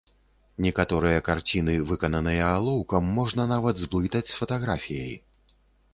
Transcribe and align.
Некаторыя 0.65 1.19
карціны, 1.27 1.75
выкананыя 1.91 2.47
алоўкам, 2.55 3.13
можна 3.19 3.45
нават 3.55 3.75
зблытаць 3.85 4.27
з 4.35 4.43
фатаграфіяй. 4.43 5.13